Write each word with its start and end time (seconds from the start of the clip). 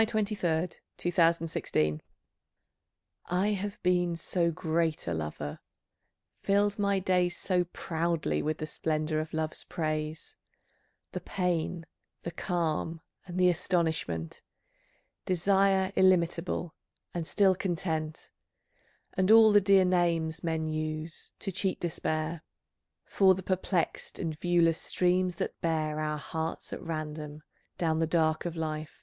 MATAIEA, 0.00 0.78
January 0.96 1.30
1914 1.68 2.00
THE 2.00 2.00
GREAT 2.00 2.00
LOVER 2.00 2.00
I 3.26 3.48
have 3.48 3.82
been 3.82 4.16
so 4.16 4.50
great 4.50 5.06
a 5.06 5.12
lover: 5.12 5.58
filled 6.42 6.78
my 6.78 6.98
days 7.00 7.36
So 7.36 7.64
proudly 7.64 8.40
with 8.40 8.56
the 8.56 8.66
splendour 8.66 9.18
of 9.20 9.34
Love's 9.34 9.64
praise, 9.64 10.36
The 11.12 11.20
pain, 11.20 11.84
the 12.22 12.30
calm, 12.30 13.02
and 13.26 13.38
the 13.38 13.50
astonishment, 13.50 14.40
Desire 15.26 15.92
illimitable, 15.94 16.74
and 17.12 17.26
still 17.26 17.54
content, 17.54 18.30
And 19.12 19.30
all 19.30 19.52
dear 19.52 19.84
names 19.84 20.42
men 20.42 20.66
use, 20.66 21.34
to 21.40 21.52
cheat 21.52 21.78
despair, 21.78 22.42
For 23.04 23.34
the 23.34 23.42
perplexed 23.42 24.18
and 24.18 24.34
viewless 24.40 24.78
streams 24.80 25.36
that 25.36 25.60
bear 25.60 26.00
Our 26.00 26.16
hearts 26.16 26.72
at 26.72 26.80
random 26.80 27.42
down 27.76 27.98
the 27.98 28.06
dark 28.06 28.46
of 28.46 28.56
life. 28.56 29.02